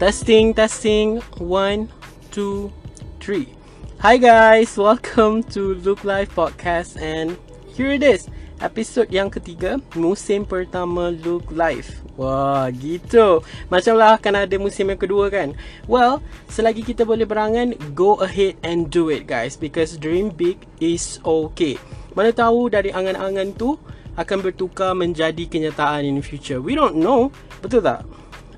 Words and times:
Testing, 0.00 0.56
testing. 0.56 1.20
One, 1.36 1.92
two, 2.32 2.72
three. 3.20 3.52
Hi 4.00 4.16
guys, 4.16 4.72
welcome 4.80 5.44
to 5.52 5.76
Look 5.84 6.08
Life 6.08 6.32
Podcast 6.32 6.96
and 6.96 7.36
here 7.76 7.92
it 7.92 8.00
is. 8.00 8.24
Episod 8.64 9.12
yang 9.12 9.28
ketiga, 9.28 9.76
musim 9.92 10.48
pertama 10.48 11.12
Look 11.12 11.52
Life. 11.52 12.00
Wah, 12.16 12.72
gitu. 12.72 13.44
Macam 13.68 14.00
lah 14.00 14.16
akan 14.16 14.48
ada 14.48 14.56
musim 14.56 14.88
yang 14.88 14.96
kedua 14.96 15.28
kan? 15.28 15.52
Well, 15.84 16.24
selagi 16.48 16.80
kita 16.80 17.04
boleh 17.04 17.28
berangan, 17.28 17.76
go 17.92 18.16
ahead 18.24 18.56
and 18.64 18.88
do 18.88 19.12
it 19.12 19.28
guys. 19.28 19.52
Because 19.52 20.00
dream 20.00 20.32
big 20.32 20.64
is 20.80 21.20
okay. 21.28 21.76
Mana 22.16 22.32
tahu 22.32 22.72
dari 22.72 22.88
angan-angan 22.88 23.52
tu 23.52 23.76
akan 24.16 24.48
bertukar 24.48 24.96
menjadi 24.96 25.44
kenyataan 25.44 26.08
in 26.08 26.16
the 26.16 26.24
future. 26.24 26.56
We 26.56 26.72
don't 26.72 26.96
know. 26.96 27.28
Betul 27.60 27.84
tak? 27.84 28.08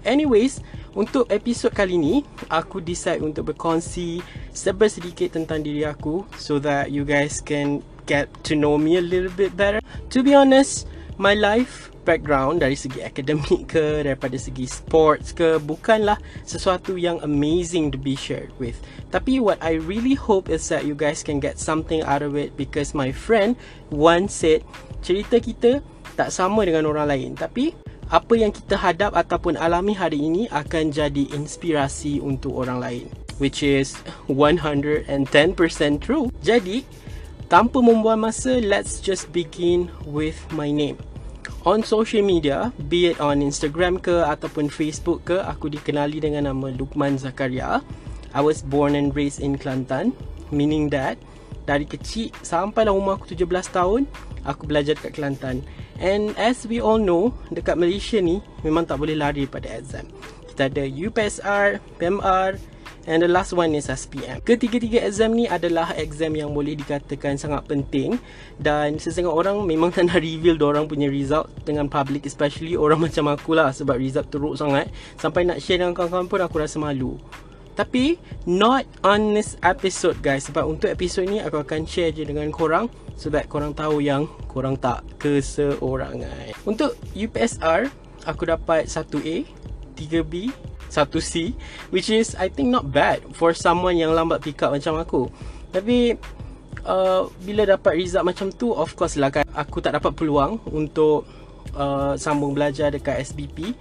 Anyways, 0.07 0.63
untuk 0.93 1.29
episod 1.33 1.73
kali 1.73 1.97
ni, 1.97 2.15
aku 2.53 2.85
decide 2.85 3.25
untuk 3.25 3.53
berkongsi 3.53 4.21
sedikit 4.53 5.33
tentang 5.33 5.65
diri 5.65 5.89
aku 5.89 6.25
so 6.37 6.61
that 6.61 6.93
you 6.93 7.03
guys 7.07 7.41
can 7.41 7.81
get 8.05 8.29
to 8.45 8.53
know 8.53 8.77
me 8.77 9.01
a 9.01 9.05
little 9.05 9.33
bit 9.33 9.57
better. 9.57 9.81
To 10.13 10.21
be 10.21 10.37
honest, 10.37 10.85
my 11.17 11.33
life 11.33 11.93
background 12.03 12.61
dari 12.61 12.75
segi 12.75 12.99
akademik 13.01 13.71
ke, 13.71 14.03
daripada 14.03 14.35
segi 14.35 14.67
sports 14.67 15.31
ke, 15.31 15.63
bukanlah 15.63 16.19
sesuatu 16.43 16.99
yang 16.99 17.23
amazing 17.23 17.95
to 17.95 17.99
be 17.99 18.19
shared 18.19 18.51
with. 18.59 18.77
Tapi 19.15 19.39
what 19.39 19.63
I 19.63 19.79
really 19.79 20.19
hope 20.19 20.51
is 20.51 20.67
that 20.69 20.85
you 20.85 20.99
guys 20.99 21.23
can 21.23 21.39
get 21.39 21.63
something 21.63 22.03
out 22.03 22.27
of 22.27 22.35
it 22.35 22.59
because 22.59 22.93
my 22.93 23.15
friend 23.15 23.55
once 23.95 24.35
said, 24.35 24.67
cerita 25.01 25.39
kita 25.39 25.81
tak 26.19 26.35
sama 26.35 26.67
dengan 26.67 26.91
orang 26.91 27.07
lain. 27.09 27.31
Tapi 27.39 27.73
apa 28.13 28.37
yang 28.37 28.53
kita 28.53 28.77
hadap 28.77 29.17
ataupun 29.17 29.57
alami 29.57 29.97
hari 29.97 30.21
ini 30.21 30.45
akan 30.53 30.93
jadi 30.93 31.33
inspirasi 31.33 32.21
untuk 32.21 32.61
orang 32.61 32.79
lain 32.79 33.07
which 33.43 33.67
is 33.67 33.99
110% 34.31 35.11
true. 35.99 36.31
Jadi, 36.47 36.87
tanpa 37.51 37.83
membuang 37.83 38.31
masa, 38.31 38.63
let's 38.63 39.03
just 39.03 39.35
begin 39.35 39.91
with 40.07 40.39
my 40.55 40.71
name. 40.71 40.95
On 41.67 41.83
social 41.83 42.23
media, 42.23 42.71
be 42.91 43.11
it 43.11 43.19
on 43.19 43.43
Instagram 43.43 43.99
ke 43.99 44.23
ataupun 44.23 44.71
Facebook 44.71 45.27
ke, 45.27 45.43
aku 45.43 45.71
dikenali 45.71 46.23
dengan 46.23 46.51
nama 46.51 46.71
Lukman 46.71 47.19
Zakaria. 47.19 47.83
I 48.31 48.41
was 48.43 48.63
born 48.63 48.95
and 48.95 49.11
raised 49.15 49.43
in 49.43 49.59
Kelantan, 49.59 50.15
meaning 50.55 50.91
that 50.91 51.19
dari 51.63 51.87
kecil 51.87 52.35
sampailah 52.43 52.91
umur 52.91 53.19
aku 53.19 53.31
17 53.35 53.47
tahun, 53.71 54.11
aku 54.47 54.67
belajar 54.67 54.99
dekat 54.99 55.19
Kelantan. 55.19 55.63
And 56.03 56.35
as 56.39 56.67
we 56.67 56.83
all 56.83 56.99
know, 56.99 57.35
dekat 57.55 57.79
Malaysia 57.79 58.19
ni 58.19 58.43
memang 58.67 58.87
tak 58.87 58.99
boleh 58.99 59.15
lari 59.15 59.47
pada 59.47 59.71
exam. 59.71 60.09
Kita 60.53 60.69
ada 60.69 60.85
UPSR, 60.85 61.81
PMR 61.97 62.61
and 63.07 63.23
the 63.23 63.31
last 63.31 63.51
one 63.55 63.75
is 63.75 63.91
SPM. 63.91 64.43
Ketiga-tiga 64.47 65.03
exam 65.03 65.35
ni 65.35 65.51
adalah 65.51 65.91
exam 65.99 66.35
yang 66.39 66.55
boleh 66.55 66.79
dikatakan 66.79 67.35
sangat 67.35 67.67
penting 67.67 68.19
dan 68.63 68.99
sesetengah 68.99 69.33
orang 69.33 69.63
memang 69.67 69.91
tak 69.91 70.11
nak 70.11 70.23
reveal 70.23 70.59
orang 70.63 70.87
punya 70.87 71.11
result 71.11 71.51
dengan 71.67 71.91
public 71.91 72.27
especially 72.27 72.79
orang 72.79 73.03
macam 73.03 73.31
aku 73.33 73.59
lah 73.59 73.75
sebab 73.75 73.99
result 73.99 74.31
teruk 74.31 74.55
sangat 74.55 74.91
sampai 75.19 75.47
nak 75.47 75.59
share 75.59 75.83
dengan 75.83 75.95
kawan-kawan 75.97 76.31
pun 76.31 76.41
aku 76.43 76.57
rasa 76.63 76.79
malu. 76.79 77.19
Tapi 77.73 78.21
not 78.45 78.85
on 79.01 79.33
this 79.33 79.57
episode 79.65 80.21
guys. 80.21 80.45
Sebab 80.49 80.69
untuk 80.69 80.93
episode 80.93 81.29
ni 81.29 81.41
aku 81.41 81.65
akan 81.65 81.89
share 81.89 82.13
je 82.13 82.25
dengan 82.29 82.49
korang 82.53 82.89
So 83.17 83.29
that 83.33 83.49
korang 83.49 83.73
tahu 83.73 84.05
yang 84.05 84.29
korang 84.49 84.77
tak 84.77 85.05
keseorangan. 85.21 86.53
Untuk 86.69 86.97
UPSR 87.17 87.89
Aku 88.29 88.47
dapat 88.47 88.87
1A 88.87 89.49
3B 89.97 90.53
1C 90.93 91.57
Which 91.89 92.13
is 92.13 92.37
I 92.37 92.53
think 92.53 92.69
not 92.69 92.93
bad 92.93 93.25
For 93.33 93.57
someone 93.57 93.97
yang 93.97 94.13
lambat 94.13 94.45
pick 94.45 94.61
up 94.61 94.77
macam 94.77 95.01
aku. 95.01 95.33
Tapi 95.73 96.17
uh, 96.85 97.25
Bila 97.41 97.65
dapat 97.65 97.97
result 97.97 98.29
macam 98.29 98.53
tu 98.53 98.77
Of 98.77 98.93
course 99.01 99.17
lah 99.17 99.33
kan. 99.33 99.49
Aku 99.57 99.81
tak 99.81 99.97
dapat 99.97 100.13
peluang 100.13 100.61
Untuk 100.69 101.25
uh, 101.73 102.15
Sambung 102.21 102.53
belajar 102.53 102.93
dekat 102.93 103.25
SBP 103.25 103.73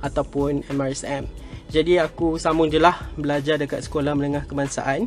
Ataupun 0.00 0.62
MRSM 0.70 1.26
jadi 1.68 2.00
aku 2.00 2.40
sambung 2.40 2.72
je 2.72 2.80
lah 2.80 2.96
belajar 3.20 3.60
dekat 3.60 3.84
sekolah 3.84 4.16
menengah 4.16 4.48
kebangsaan. 4.48 5.04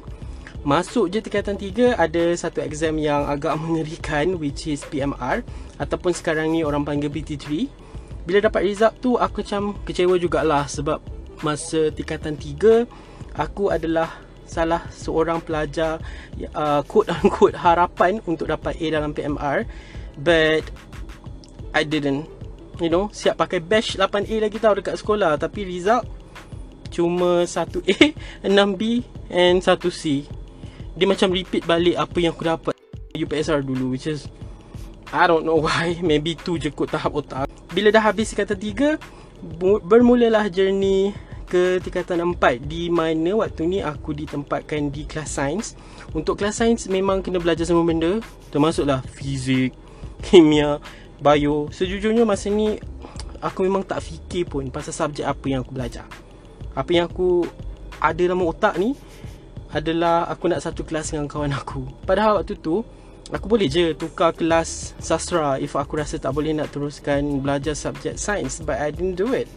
Masuk 0.62 1.10
je 1.10 1.18
tingkatan 1.18 1.58
3 1.58 1.98
ada 1.98 2.24
satu 2.38 2.62
exam 2.62 3.02
yang 3.02 3.26
agak 3.26 3.58
mengerikan 3.62 4.38
which 4.38 4.70
is 4.70 4.86
PMR 4.86 5.42
ataupun 5.82 6.14
sekarang 6.14 6.54
ni 6.54 6.62
orang 6.62 6.86
panggil 6.86 7.10
BT3. 7.10 7.66
Bila 8.30 8.46
dapat 8.46 8.70
result 8.70 8.94
tu 9.02 9.18
aku 9.18 9.42
macam 9.42 9.74
kecewa 9.82 10.22
jugalah 10.22 10.70
sebab 10.70 11.02
masa 11.42 11.90
tingkatan 11.90 12.38
3 12.38 12.86
aku 13.42 13.74
adalah 13.74 14.22
salah 14.46 14.86
seorang 14.94 15.42
pelajar 15.42 15.98
uh, 16.54 16.86
quote 16.86 17.10
unquote 17.10 17.58
harapan 17.58 18.22
untuk 18.30 18.54
dapat 18.54 18.78
A 18.78 18.86
dalam 18.94 19.18
PMR 19.18 19.66
but 20.22 20.62
I 21.74 21.82
didn't 21.82 22.30
you 22.80 22.88
know 22.88 23.12
siap 23.12 23.36
pakai 23.36 23.60
batch 23.60 24.00
8A 24.00 24.36
lagi 24.40 24.58
tau 24.62 24.78
dekat 24.78 24.96
sekolah 24.96 25.36
tapi 25.36 25.68
result 25.68 26.08
cuma 26.92 27.48
1A, 27.48 28.14
6B 28.44 28.82
and 29.32 29.64
1C. 29.64 30.28
Dia 30.92 31.08
macam 31.08 31.32
repeat 31.32 31.64
balik 31.64 31.96
apa 31.96 32.18
yang 32.20 32.36
aku 32.36 32.44
dapat 32.44 32.76
UPSR 33.16 33.64
dulu 33.64 33.96
which 33.96 34.12
is 34.12 34.28
I 35.12 35.28
don't 35.28 35.44
know 35.44 35.60
why, 35.60 36.00
maybe 36.08 36.40
tu 36.40 36.56
je 36.56 36.72
kot 36.72 36.92
tahap 36.92 37.12
otak. 37.12 37.48
Bila 37.72 37.92
dah 37.92 38.00
habis 38.00 38.32
tingkatan 38.32 38.56
3, 38.56 39.84
bermulalah 39.84 40.48
journey 40.48 41.12
ke 41.52 41.84
tingkatan 41.84 42.24
4 42.40 42.64
di 42.64 42.88
mana 42.88 43.44
waktu 43.44 43.68
ni 43.68 43.80
aku 43.84 44.16
ditempatkan 44.16 44.88
di 44.88 45.04
kelas 45.04 45.36
sains. 45.36 45.68
Untuk 46.16 46.40
kelas 46.40 46.64
sains 46.64 46.88
memang 46.88 47.20
kena 47.20 47.44
belajar 47.44 47.68
semua 47.68 47.84
benda, 47.84 48.24
termasuklah 48.56 49.04
fizik, 49.12 49.76
kimia, 50.24 50.80
bio. 51.22 51.70
Sejujurnya 51.70 52.26
masa 52.26 52.50
ni 52.50 52.82
aku 53.40 53.64
memang 53.64 53.86
tak 53.86 54.02
fikir 54.02 54.50
pun 54.50 54.68
pasal 54.74 54.92
subjek 54.92 55.24
apa 55.30 55.46
yang 55.46 55.62
aku 55.62 55.74
belajar 55.74 56.06
apa 56.76 56.90
yang 56.92 57.06
aku 57.08 57.44
ada 58.00 58.18
dalam 58.18 58.42
otak 58.48 58.80
ni 58.80 58.96
adalah 59.72 60.28
aku 60.28 60.52
nak 60.52 60.60
satu 60.64 60.84
kelas 60.84 61.16
dengan 61.16 61.32
kawan 61.32 61.56
aku. 61.56 61.88
Padahal 62.04 62.44
waktu 62.44 62.60
tu 62.60 62.84
aku 63.32 63.46
boleh 63.48 63.72
je 63.72 63.96
tukar 63.96 64.36
kelas 64.36 64.96
sastra 65.00 65.56
if 65.64 65.80
aku 65.80 65.96
rasa 65.96 66.20
tak 66.20 66.36
boleh 66.36 66.52
nak 66.52 66.76
teruskan 66.76 67.40
belajar 67.40 67.72
subjek 67.72 68.20
sains 68.20 68.60
but 68.64 68.76
I 68.80 68.92
didn't 68.92 69.16
do 69.16 69.32
it. 69.32 69.48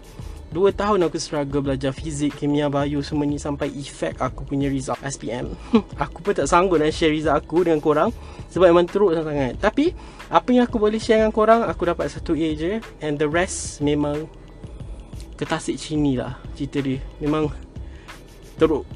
Dua 0.54 0.70
tahun 0.70 1.10
aku 1.10 1.18
struggle 1.18 1.66
belajar 1.66 1.90
fizik, 1.90 2.38
kimia, 2.38 2.70
bio 2.70 3.02
semua 3.02 3.26
ni 3.26 3.42
sampai 3.42 3.74
efek 3.74 4.22
aku 4.22 4.46
punya 4.46 4.70
result 4.70 5.02
SPM. 5.02 5.50
aku 6.04 6.22
pun 6.22 6.30
tak 6.30 6.46
sanggup 6.46 6.78
nak 6.78 6.94
share 6.94 7.10
result 7.10 7.34
aku 7.34 7.66
dengan 7.66 7.82
korang 7.82 8.14
sebab 8.54 8.70
memang 8.70 8.86
teruk 8.86 9.18
sangat. 9.18 9.58
Tapi 9.58 9.90
apa 10.30 10.48
yang 10.54 10.70
aku 10.70 10.78
boleh 10.78 11.02
share 11.02 11.18
dengan 11.18 11.34
korang 11.34 11.66
aku 11.66 11.90
dapat 11.90 12.06
satu 12.06 12.38
A 12.38 12.54
je 12.54 12.78
and 13.02 13.18
the 13.18 13.26
rest 13.26 13.82
memang 13.82 14.30
ketasik 15.34 15.74
cini 15.74 16.14
lah 16.14 16.38
cerita 16.54 16.78
dia 16.78 17.02
memang 17.18 17.50
teruk 18.54 18.86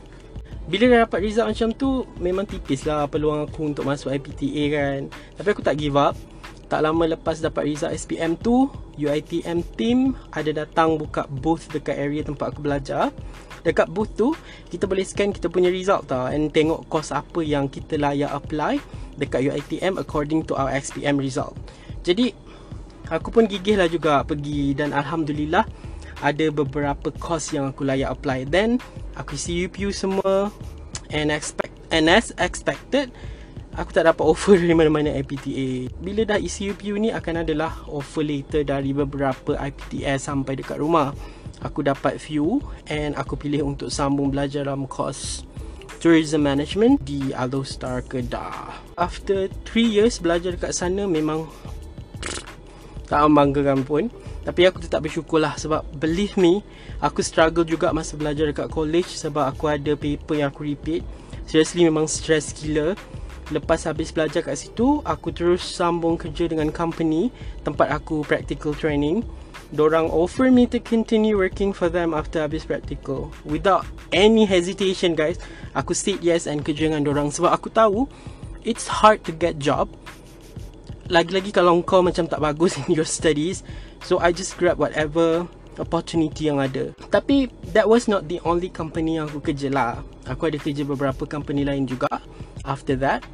bila 0.70 0.84
dah 0.92 1.08
dapat 1.08 1.18
result 1.24 1.48
macam 1.48 1.68
tu 1.72 2.04
memang 2.20 2.44
tipis 2.44 2.84
lah 2.84 3.08
peluang 3.08 3.48
aku 3.48 3.72
untuk 3.72 3.88
masuk 3.88 4.12
IPTA 4.12 4.64
kan 4.70 5.00
tapi 5.40 5.48
aku 5.56 5.64
tak 5.64 5.80
give 5.80 5.96
up 5.96 6.12
tak 6.70 6.86
lama 6.86 7.02
lepas 7.02 7.42
dapat 7.42 7.66
result 7.66 7.90
SPM 7.90 8.38
tu 8.38 8.70
UITM 8.94 9.66
team 9.74 10.14
ada 10.30 10.54
datang 10.54 10.94
buka 10.94 11.26
booth 11.26 11.66
dekat 11.66 11.98
area 11.98 12.22
tempat 12.22 12.54
aku 12.54 12.62
belajar. 12.62 13.10
Dekat 13.66 13.90
booth 13.90 14.14
tu 14.14 14.30
kita 14.70 14.86
boleh 14.86 15.02
scan 15.02 15.34
kita 15.34 15.50
punya 15.50 15.66
result 15.66 16.06
tau 16.06 16.30
and 16.30 16.54
tengok 16.54 16.86
course 16.86 17.10
apa 17.10 17.42
yang 17.42 17.66
kita 17.66 17.98
layak 17.98 18.30
apply 18.30 18.78
dekat 19.18 19.50
UITM 19.50 19.98
according 19.98 20.46
to 20.46 20.54
our 20.54 20.70
SPM 20.70 21.18
result. 21.18 21.58
Jadi 22.06 22.30
aku 23.10 23.34
pun 23.34 23.50
gigih 23.50 23.74
lah 23.74 23.90
juga 23.90 24.22
pergi 24.22 24.70
dan 24.78 24.94
Alhamdulillah 24.94 25.66
ada 26.22 26.46
beberapa 26.54 27.10
course 27.18 27.50
yang 27.50 27.74
aku 27.74 27.82
layak 27.82 28.14
apply. 28.14 28.46
Then 28.46 28.78
aku 29.18 29.34
isi 29.34 29.66
UPU 29.66 29.90
semua 29.90 30.54
and 31.10 31.34
expect 31.34 31.74
and 31.90 32.06
as 32.06 32.30
expected 32.38 33.10
aku 33.78 33.90
tak 33.94 34.10
dapat 34.10 34.24
offer 34.26 34.58
dari 34.58 34.74
mana-mana 34.74 35.14
IPTA 35.14 35.94
bila 36.02 36.26
dah 36.26 36.38
isi 36.40 36.70
UPU 36.70 36.98
ni 36.98 37.14
akan 37.14 37.46
adalah 37.46 37.86
offer 37.86 38.26
later 38.26 38.66
dari 38.66 38.90
beberapa 38.90 39.54
IPTS 39.54 40.26
sampai 40.26 40.58
dekat 40.58 40.82
rumah. 40.82 41.14
Aku 41.60 41.84
dapat 41.84 42.16
few 42.16 42.64
and 42.88 43.12
aku 43.20 43.36
pilih 43.36 43.68
untuk 43.68 43.92
sambung 43.92 44.32
belajar 44.32 44.64
dalam 44.64 44.88
course 44.88 45.44
Tourism 46.00 46.48
Management 46.48 47.04
di 47.04 47.36
Aldo 47.36 47.60
Star 47.60 48.00
Kedah. 48.00 48.80
After 48.96 49.52
3 49.68 49.76
years 49.84 50.16
belajar 50.16 50.56
dekat 50.56 50.72
sana 50.72 51.04
memang 51.04 51.44
tak 53.04 53.20
membanggakan 53.28 53.84
pun. 53.84 54.08
Tapi 54.40 54.64
aku 54.64 54.80
tetap 54.80 55.04
bersyukur 55.04 55.36
lah 55.36 55.52
sebab 55.60 55.84
believe 56.00 56.32
me 56.40 56.64
aku 57.04 57.20
struggle 57.20 57.68
juga 57.68 57.92
masa 57.92 58.16
belajar 58.16 58.48
dekat 58.48 58.72
college 58.72 59.12
sebab 59.12 59.52
aku 59.52 59.68
ada 59.68 59.92
paper 59.92 60.40
yang 60.40 60.48
aku 60.48 60.64
repeat. 60.64 61.04
Seriously 61.44 61.84
memang 61.84 62.08
stress 62.08 62.56
gila 62.56 62.96
Lepas 63.50 63.82
habis 63.82 64.14
belajar 64.14 64.46
kat 64.46 64.54
situ, 64.54 65.02
aku 65.02 65.34
terus 65.34 65.66
sambung 65.66 66.14
kerja 66.14 66.46
dengan 66.46 66.70
company 66.70 67.34
tempat 67.66 67.90
aku 67.90 68.22
practical 68.22 68.70
training. 68.78 69.26
Dorang 69.74 70.10
offer 70.10 70.50
me 70.50 70.66
to 70.70 70.78
continue 70.82 71.34
working 71.34 71.74
for 71.74 71.90
them 71.90 72.14
after 72.14 72.42
habis 72.42 72.62
practical. 72.62 73.30
Without 73.42 73.86
any 74.14 74.46
hesitation 74.46 75.18
guys, 75.18 75.38
aku 75.74 75.94
said 75.94 76.22
yes 76.22 76.46
and 76.46 76.62
kerja 76.62 76.90
dengan 76.90 77.02
dorang 77.02 77.30
sebab 77.30 77.50
aku 77.50 77.70
tahu 77.70 78.06
it's 78.62 78.86
hard 78.86 79.22
to 79.26 79.34
get 79.34 79.58
job. 79.58 79.90
Lagi-lagi 81.10 81.50
kalau 81.50 81.74
kau 81.82 82.06
macam 82.06 82.30
tak 82.30 82.38
bagus 82.38 82.78
in 82.86 82.94
your 82.94 83.06
studies. 83.06 83.66
So 84.06 84.22
I 84.22 84.30
just 84.30 84.54
grab 84.58 84.78
whatever 84.78 85.50
opportunity 85.78 86.46
yang 86.46 86.62
ada. 86.62 86.94
Tapi 87.10 87.50
that 87.74 87.90
was 87.90 88.06
not 88.06 88.30
the 88.30 88.38
only 88.46 88.70
company 88.70 89.18
yang 89.18 89.26
aku 89.26 89.42
kerja 89.42 89.70
lah. 89.74 90.06
Aku 90.30 90.46
ada 90.46 90.58
kerja 90.58 90.86
beberapa 90.86 91.26
company 91.26 91.66
lain 91.66 91.86
juga. 91.86 92.06
After 92.62 92.94
that, 93.02 93.24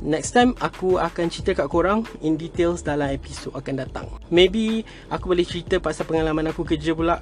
Next 0.00 0.32
time 0.32 0.54
aku 0.62 0.96
akan 0.96 1.26
cerita 1.28 1.52
kat 1.52 1.68
korang 1.68 2.06
in 2.22 2.38
details 2.38 2.80
dalam 2.80 3.10
episod 3.10 3.50
akan 3.52 3.74
datang. 3.84 4.06
Maybe 4.30 4.86
aku 5.10 5.34
boleh 5.34 5.44
cerita 5.44 5.82
pasal 5.82 6.06
pengalaman 6.06 6.48
aku 6.48 6.62
kerja 6.62 6.94
pula. 6.94 7.20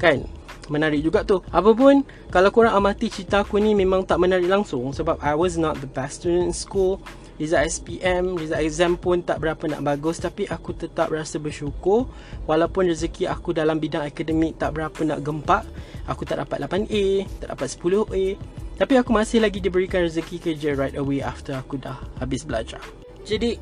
Kan? 0.00 0.26
Menarik 0.66 0.98
juga 0.98 1.22
tu. 1.22 1.38
Apapun, 1.54 2.02
kalau 2.34 2.50
korang 2.50 2.74
amati 2.74 3.06
cerita 3.06 3.46
aku 3.46 3.62
ni 3.62 3.70
memang 3.70 4.02
tak 4.02 4.18
menarik 4.18 4.50
langsung 4.50 4.90
sebab 4.90 5.22
I 5.22 5.38
was 5.38 5.54
not 5.54 5.78
the 5.78 5.86
best 5.86 6.26
student 6.26 6.50
in 6.50 6.56
school. 6.56 6.98
Result 7.36 7.68
SPM, 7.68 8.34
result 8.40 8.64
exam 8.64 8.96
pun 8.96 9.20
tak 9.20 9.44
berapa 9.44 9.60
nak 9.68 9.84
bagus 9.84 10.16
tapi 10.18 10.48
aku 10.48 10.72
tetap 10.72 11.12
rasa 11.12 11.36
bersyukur 11.36 12.08
walaupun 12.48 12.88
rezeki 12.88 13.28
aku 13.28 13.52
dalam 13.52 13.76
bidang 13.76 14.08
akademik 14.08 14.56
tak 14.56 14.74
berapa 14.74 14.96
nak 15.04 15.20
gempak. 15.22 15.62
Aku 16.08 16.24
tak 16.24 16.40
dapat 16.42 16.64
8A, 16.64 17.28
tak 17.44 17.48
dapat 17.52 17.68
10A. 17.70 18.24
Tapi 18.76 19.00
aku 19.00 19.08
masih 19.08 19.40
lagi 19.40 19.56
diberikan 19.56 20.04
rezeki 20.04 20.36
kerja 20.36 20.76
right 20.76 21.00
away 21.00 21.24
after 21.24 21.56
aku 21.56 21.80
dah 21.80 21.96
habis 22.20 22.44
belajar. 22.44 22.76
Jadi, 23.24 23.56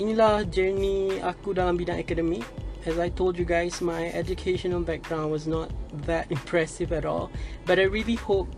inilah 0.00 0.48
journey 0.48 1.20
aku 1.20 1.52
dalam 1.52 1.76
bidang 1.76 2.00
akademik. 2.00 2.48
As 2.88 2.96
I 2.96 3.12
told 3.12 3.36
you 3.36 3.44
guys, 3.44 3.84
my 3.84 4.08
educational 4.16 4.80
background 4.80 5.28
was 5.28 5.44
not 5.44 5.68
that 6.08 6.24
impressive 6.34 6.88
at 6.96 7.04
all. 7.04 7.28
But 7.68 7.76
I 7.76 7.84
really 7.84 8.16
hope 8.16 8.48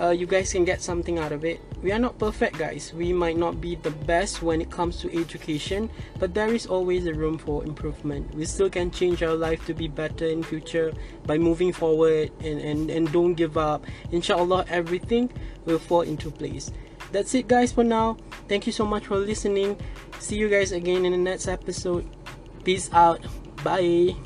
uh, 0.00 0.10
you 0.10 0.26
guys 0.26 0.52
can 0.52 0.64
get 0.64 0.80
something 0.80 1.18
out 1.18 1.32
of 1.32 1.44
it. 1.44 1.60
We 1.82 1.92
are 1.92 1.98
not 1.98 2.18
perfect, 2.18 2.58
guys. 2.58 2.92
We 2.94 3.12
might 3.12 3.36
not 3.36 3.60
be 3.60 3.76
the 3.76 3.90
best 3.90 4.42
when 4.42 4.60
it 4.60 4.70
comes 4.70 4.98
to 5.00 5.18
education, 5.18 5.90
but 6.18 6.34
there 6.34 6.52
is 6.54 6.66
always 6.66 7.06
a 7.06 7.14
room 7.14 7.38
for 7.38 7.64
improvement. 7.64 8.34
We 8.34 8.44
still 8.44 8.70
can 8.70 8.90
change 8.90 9.22
our 9.22 9.34
life 9.34 9.64
to 9.66 9.74
be 9.74 9.88
better 9.88 10.26
in 10.26 10.42
future 10.42 10.92
by 11.26 11.38
moving 11.38 11.72
forward 11.72 12.30
and, 12.40 12.60
and, 12.60 12.90
and 12.90 13.12
don't 13.12 13.34
give 13.34 13.56
up. 13.56 13.84
Inshallah, 14.10 14.66
everything 14.68 15.30
will 15.64 15.78
fall 15.78 16.02
into 16.02 16.30
place. 16.30 16.70
That's 17.12 17.34
it, 17.34 17.46
guys, 17.48 17.72
for 17.72 17.84
now. 17.84 18.16
Thank 18.48 18.66
you 18.66 18.72
so 18.72 18.86
much 18.86 19.06
for 19.06 19.16
listening. 19.16 19.78
See 20.18 20.36
you 20.36 20.48
guys 20.48 20.72
again 20.72 21.04
in 21.04 21.12
the 21.12 21.18
next 21.18 21.48
episode. 21.48 22.08
Peace 22.64 22.90
out. 22.92 23.20
Bye. 23.62 24.16